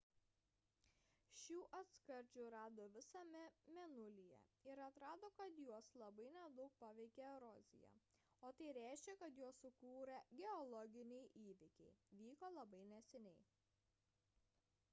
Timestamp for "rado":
2.53-2.85